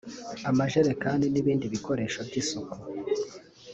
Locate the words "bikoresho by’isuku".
1.73-2.73